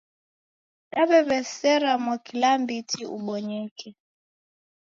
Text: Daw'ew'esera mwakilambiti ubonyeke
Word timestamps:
Daw'ew'esera 0.91 1.91
mwakilambiti 2.03 2.99
ubonyeke 3.15 3.87